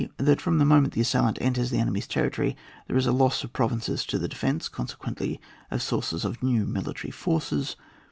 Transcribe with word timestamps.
That 0.17 0.41
from 0.41 0.57
the 0.57 0.65
moment 0.65 0.95
the 0.95 1.01
assailant 1.01 1.37
enters 1.41 1.69
the 1.69 1.77
enemy's 1.77 2.07
territory, 2.07 2.57
there 2.87 2.97
is 2.97 3.05
a 3.05 3.11
loss 3.11 3.43
of 3.43 3.53
provinces 3.53 4.03
to 4.07 4.17
the 4.17 4.27
defence, 4.27 4.67
consequently 4.67 5.39
of 5.69 5.77
the 5.77 5.79
sources 5.85 6.25
of 6.25 6.41
new 6.41 6.65
military 6.65 7.11
forces. 7.11 7.75